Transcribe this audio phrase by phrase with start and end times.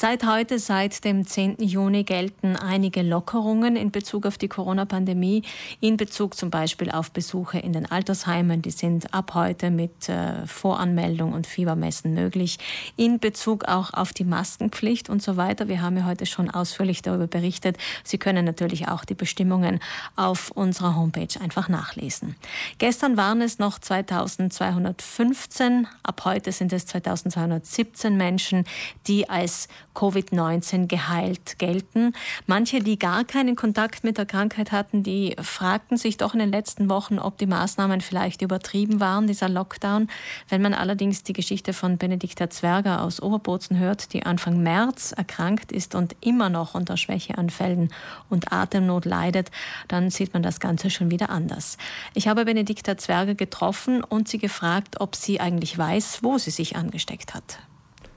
[0.00, 1.56] Seit heute, seit dem 10.
[1.58, 5.42] Juni, gelten einige Lockerungen in Bezug auf die Corona-Pandemie,
[5.80, 8.62] in Bezug zum Beispiel auf Besuche in den Altersheimen.
[8.62, 12.60] Die sind ab heute mit äh, Voranmeldung und Fiebermessen möglich,
[12.96, 15.66] in Bezug auch auf die Maskenpflicht und so weiter.
[15.66, 17.76] Wir haben ja heute schon ausführlich darüber berichtet.
[18.04, 19.80] Sie können natürlich auch die Bestimmungen
[20.14, 22.36] auf unserer Homepage einfach nachlesen.
[22.78, 28.62] Gestern waren es noch 2215, ab heute sind es 2217 Menschen,
[29.08, 29.66] die als
[29.98, 32.12] Covid-19 geheilt gelten.
[32.46, 36.52] Manche, die gar keinen Kontakt mit der Krankheit hatten, die fragten sich doch in den
[36.52, 40.08] letzten Wochen, ob die Maßnahmen vielleicht übertrieben waren, dieser Lockdown.
[40.48, 45.72] Wenn man allerdings die Geschichte von Benedikta Zwerger aus Oberbozen hört, die Anfang März erkrankt
[45.72, 47.92] ist und immer noch unter Schwächeanfällen
[48.28, 49.50] und Atemnot leidet,
[49.88, 51.76] dann sieht man das Ganze schon wieder anders.
[52.14, 56.76] Ich habe Benedikta Zwerger getroffen und sie gefragt, ob sie eigentlich weiß, wo sie sich
[56.76, 57.58] angesteckt hat.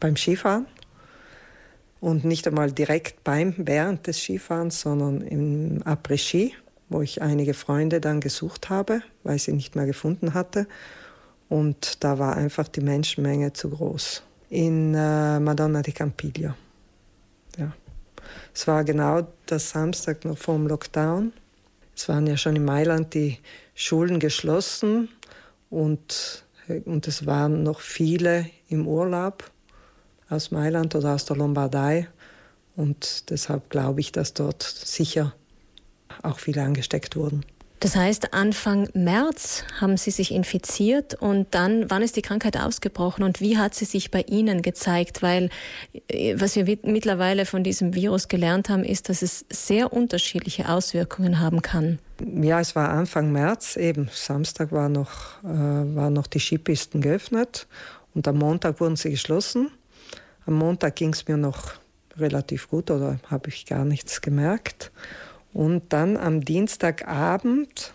[0.00, 0.66] Beim Skifahren
[2.06, 6.54] und nicht einmal direkt beim, während des Skifahrens, sondern im Après-Ski,
[6.88, 10.68] wo ich einige Freunde dann gesucht habe, weil ich sie nicht mehr gefunden hatte.
[11.48, 14.22] Und da war einfach die Menschenmenge zu groß.
[14.50, 16.54] In äh, Madonna di Campiglio.
[17.58, 17.72] Ja.
[18.54, 21.32] Es war genau der Samstag noch vor dem Lockdown.
[21.96, 23.38] Es waren ja schon in Mailand die
[23.74, 25.08] Schulen geschlossen
[25.70, 26.44] und,
[26.84, 29.50] und es waren noch viele im Urlaub
[30.28, 32.08] aus Mailand oder aus der Lombardei.
[32.76, 35.34] Und deshalb glaube ich, dass dort sicher
[36.22, 37.44] auch viele angesteckt wurden.
[37.80, 43.22] Das heißt, Anfang März haben Sie sich infiziert und dann, wann ist die Krankheit ausgebrochen
[43.22, 45.22] und wie hat sie sich bei Ihnen gezeigt?
[45.22, 45.50] Weil
[46.08, 51.38] äh, was wir mittlerweile von diesem Virus gelernt haben, ist, dass es sehr unterschiedliche Auswirkungen
[51.38, 51.98] haben kann.
[52.40, 57.66] Ja, es war Anfang März, eben Samstag war noch, äh, waren noch die Skipisten geöffnet
[58.14, 59.70] und am Montag wurden sie geschlossen.
[60.46, 61.74] Am Montag ging es mir noch
[62.16, 64.92] relativ gut oder habe ich gar nichts gemerkt.
[65.52, 67.94] Und dann am Dienstagabend,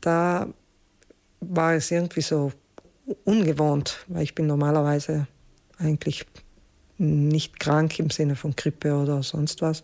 [0.00, 0.48] da
[1.40, 2.52] war es irgendwie so
[3.24, 5.26] ungewohnt, weil ich bin normalerweise
[5.78, 6.26] eigentlich
[6.98, 9.82] nicht krank im Sinne von Grippe oder sonst was.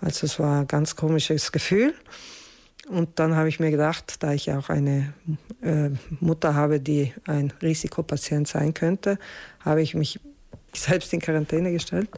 [0.00, 1.94] Also es war ein ganz komisches Gefühl.
[2.88, 5.14] Und dann habe ich mir gedacht, da ich auch eine
[5.62, 5.90] äh,
[6.20, 9.18] Mutter habe, die ein Risikopatient sein könnte,
[9.60, 10.20] habe ich mich
[10.76, 12.08] selbst in Quarantäne gestellt.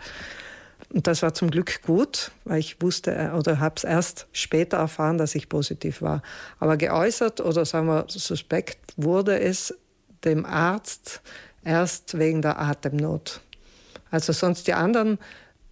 [0.92, 4.76] Und das war zum Glück gut, weil ich wusste äh, oder habe es erst später
[4.78, 6.22] erfahren, dass ich positiv war.
[6.58, 9.74] Aber geäußert oder sagen wir suspekt wurde es
[10.24, 11.22] dem Arzt
[11.64, 13.40] erst wegen der Atemnot.
[14.10, 15.18] Also sonst die anderen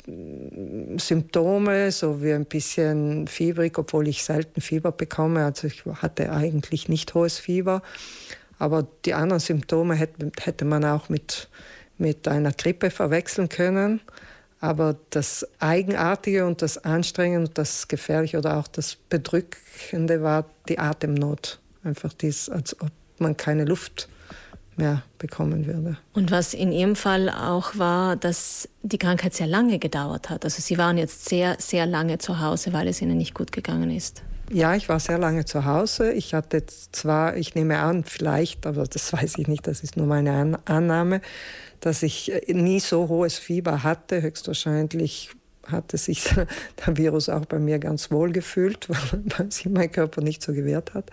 [0.06, 5.44] mm, Symptome, so wie ein bisschen fiebrig, obwohl ich selten Fieber bekomme.
[5.44, 7.82] Also ich hatte eigentlich nicht hohes Fieber.
[8.58, 11.48] Aber die anderen Symptome hätte, hätte man auch mit
[11.98, 14.00] mit einer Grippe verwechseln können.
[14.60, 20.78] Aber das Eigenartige und das Anstrengende und das Gefährliche oder auch das Bedrückende war die
[20.78, 21.60] Atemnot.
[21.82, 24.08] Einfach dies, als ob man keine Luft
[24.78, 25.96] mehr bekommen würde.
[26.12, 30.44] Und was in Ihrem Fall auch war, dass die Krankheit sehr lange gedauert hat.
[30.44, 33.90] Also Sie waren jetzt sehr, sehr lange zu Hause, weil es Ihnen nicht gut gegangen
[33.90, 34.22] ist.
[34.50, 36.12] Ja, ich war sehr lange zu Hause.
[36.12, 40.06] Ich hatte zwar, ich nehme an, vielleicht, aber das weiß ich nicht, das ist nur
[40.06, 41.20] meine Annahme,
[41.80, 44.22] dass ich äh, nie so hohes Fieber hatte.
[44.22, 45.30] Höchstwahrscheinlich
[45.66, 46.24] hatte sich
[46.86, 48.88] der Virus auch bei mir ganz wohl gefühlt,
[49.38, 51.10] weil sich mein Körper nicht so gewehrt hat.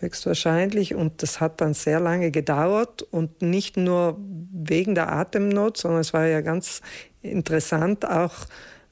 [0.00, 0.94] Höchstwahrscheinlich.
[0.94, 4.16] Und das hat dann sehr lange gedauert und nicht nur
[4.52, 6.82] wegen der Atemnot, sondern es war ja ganz
[7.22, 8.34] interessant auch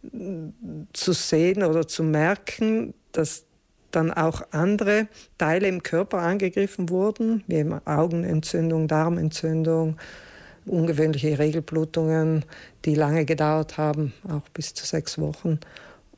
[0.03, 0.49] mm,
[0.93, 3.45] zu sehen oder zu merken, dass
[3.93, 5.09] dann auch andere
[5.39, 9.97] Teile im Körper angegriffen wurden, wie Augenentzündung, Darmentzündung,
[10.67, 12.45] ungewöhnliche Regelblutungen,
[12.85, 15.61] die lange gedauert haben, auch bis zu sechs Wochen.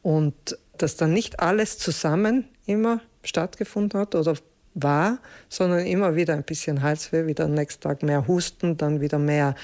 [0.03, 4.35] Und dass dann nicht alles zusammen immer stattgefunden hat oder
[4.83, 5.19] war,
[5.49, 9.55] sondern immer wieder ein bisschen Halsweh, wieder am nächsten Tag mehr Husten, dann wieder mehr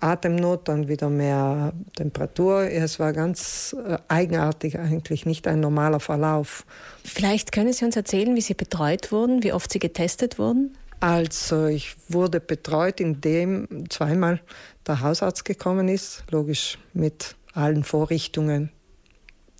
[0.00, 2.62] Atemnot, dann wieder mehr Temperatur.
[2.62, 6.66] Es war ganz äh, eigenartig eigentlich, nicht ein normaler Verlauf.
[7.04, 10.76] Vielleicht können Sie uns erzählen, wie Sie betreut wurden, wie oft Sie getestet wurden?
[10.98, 14.40] Also ich wurde betreut, indem zweimal
[14.86, 18.70] der Hausarzt gekommen ist, logisch mit allen Vorrichtungen,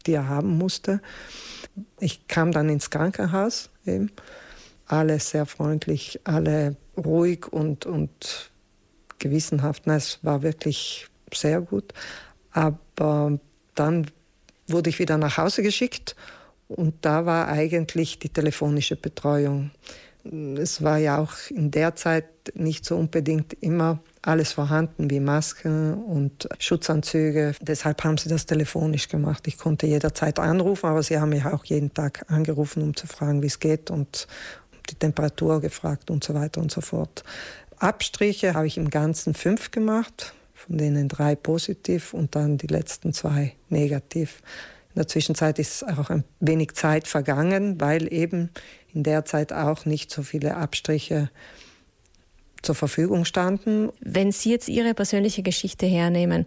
[0.06, 1.00] die er haben musste.
[2.00, 4.10] Ich kam dann ins Krankenhaus, eben.
[4.92, 8.50] Alle sehr freundlich, alle ruhig und, und
[9.18, 9.86] gewissenhaft.
[9.86, 11.94] Es war wirklich sehr gut.
[12.50, 13.38] Aber
[13.74, 14.06] dann
[14.66, 16.14] wurde ich wieder nach Hause geschickt
[16.68, 19.70] und da war eigentlich die telefonische Betreuung
[20.24, 25.94] es war ja auch in der Zeit nicht so unbedingt immer alles vorhanden wie Masken
[25.94, 27.54] und Schutzanzüge.
[27.60, 29.46] Deshalb haben sie das telefonisch gemacht.
[29.48, 33.42] Ich konnte jederzeit anrufen, aber sie haben mich auch jeden Tag angerufen, um zu fragen,
[33.42, 34.28] wie es geht und
[34.90, 37.24] die Temperatur gefragt und so weiter und so fort.
[37.78, 43.12] Abstriche habe ich im Ganzen fünf gemacht, von denen drei positiv und dann die letzten
[43.12, 44.42] zwei negativ.
[44.94, 48.50] In der Zwischenzeit ist auch ein wenig Zeit vergangen, weil eben
[48.92, 51.30] in der Zeit auch nicht so viele Abstriche
[52.62, 53.90] zur Verfügung standen.
[54.00, 56.46] Wenn Sie jetzt Ihre persönliche Geschichte hernehmen,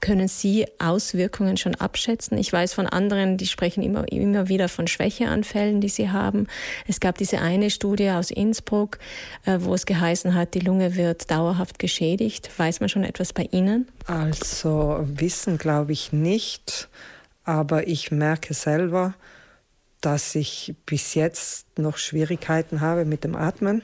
[0.00, 2.38] können Sie Auswirkungen schon abschätzen?
[2.38, 6.46] Ich weiß von anderen, die sprechen immer, immer wieder von Schwächeanfällen, die sie haben.
[6.86, 8.98] Es gab diese eine Studie aus Innsbruck,
[9.44, 12.50] äh, wo es geheißen hat, die Lunge wird dauerhaft geschädigt.
[12.56, 13.88] Weiß man schon etwas bei Ihnen?
[14.06, 16.88] Also Wissen glaube ich nicht,
[17.44, 19.14] aber ich merke selber,
[20.00, 23.82] dass ich bis jetzt noch Schwierigkeiten habe mit dem Atmen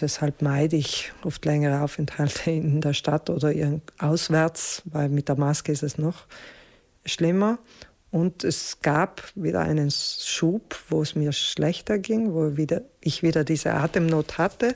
[0.00, 3.52] deshalb meide ich oft längere Aufenthalte in der Stadt oder
[3.98, 6.26] auswärts, weil mit der Maske ist es noch
[7.04, 7.58] schlimmer.
[8.10, 13.44] Und es gab wieder einen Schub, wo es mir schlechter ging, wo wieder, ich wieder
[13.44, 14.74] diese Atemnot hatte.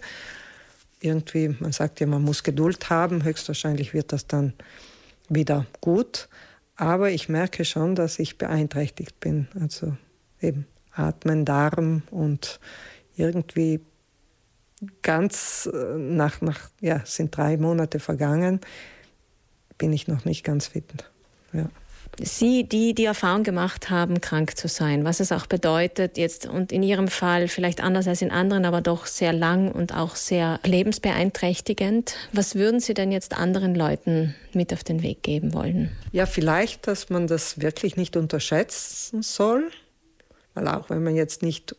[1.00, 4.52] Irgendwie, man sagt ja, man muss Geduld haben, höchstwahrscheinlich wird das dann
[5.28, 6.28] wieder gut.
[6.76, 9.48] Aber ich merke schon, dass ich beeinträchtigt bin.
[9.60, 9.96] Also
[10.40, 12.60] eben Atmen, Darm und
[13.16, 13.80] irgendwie
[15.02, 18.60] ganz äh, nach, nach, ja, sind drei Monate vergangen,
[19.78, 20.84] bin ich noch nicht ganz fit.
[21.52, 21.68] Ja.
[22.20, 26.70] Sie, die die Erfahrung gemacht haben, krank zu sein, was es auch bedeutet jetzt und
[26.70, 30.60] in Ihrem Fall vielleicht anders als in anderen, aber doch sehr lang und auch sehr
[30.64, 32.14] lebensbeeinträchtigend.
[32.32, 35.90] Was würden Sie denn jetzt anderen Leuten mit auf den Weg geben wollen?
[36.12, 39.70] Ja, vielleicht, dass man das wirklich nicht unterschätzen soll,
[40.54, 41.74] weil auch wenn man jetzt nicht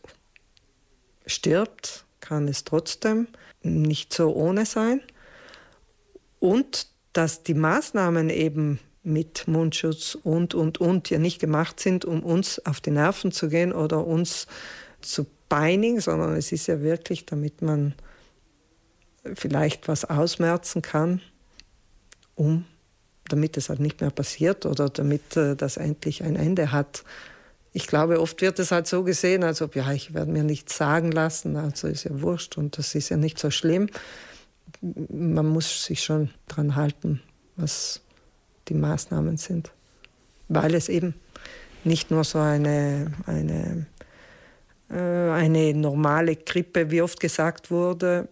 [1.26, 3.28] stirbt, kann es trotzdem
[3.62, 5.00] nicht so ohne sein.
[6.38, 12.22] Und dass die Maßnahmen eben mit Mundschutz und, und, und ja nicht gemacht sind, um
[12.22, 14.46] uns auf die Nerven zu gehen oder uns
[15.00, 17.94] zu peinigen, sondern es ist ja wirklich, damit man
[19.34, 21.20] vielleicht was ausmerzen kann,
[22.34, 22.64] um,
[23.28, 27.04] damit es halt nicht mehr passiert oder damit äh, das endlich ein Ende hat
[27.76, 30.78] ich glaube, oft wird es halt so gesehen, als ob, ja, ich werde mir nichts
[30.78, 33.90] sagen lassen, also ist ja wurscht und das ist ja nicht so schlimm.
[34.80, 37.20] Man muss sich schon dran halten,
[37.56, 38.00] was
[38.68, 39.72] die Maßnahmen sind,
[40.48, 41.16] weil es eben
[41.84, 43.84] nicht nur so eine, eine,
[44.88, 48.26] äh, eine normale Grippe, wie oft gesagt wurde,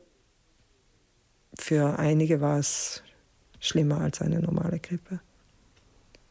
[1.58, 3.02] für einige war es
[3.60, 5.20] schlimmer als eine normale Grippe.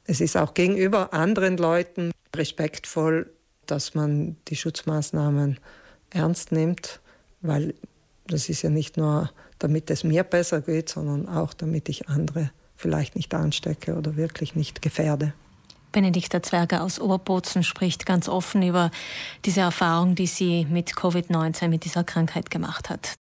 [0.05, 3.29] Es ist auch gegenüber anderen Leuten respektvoll,
[3.65, 5.59] dass man die Schutzmaßnahmen
[6.09, 6.99] ernst nimmt,
[7.41, 7.73] weil
[8.27, 12.51] das ist ja nicht nur, damit es mir besser geht, sondern auch, damit ich andere
[12.75, 15.33] vielleicht nicht anstecke oder wirklich nicht gefährde.
[15.91, 18.89] Benedikta Zwerger aus Oberbozen spricht ganz offen über
[19.45, 23.11] diese Erfahrung, die sie mit Covid-19, mit dieser Krankheit gemacht hat.